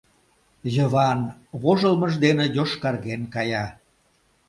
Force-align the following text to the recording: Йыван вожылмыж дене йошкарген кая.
Йыван 0.75 1.19
вожылмыж 1.61 2.13
дене 2.25 2.45
йошкарген 2.55 3.21
кая. 3.33 3.65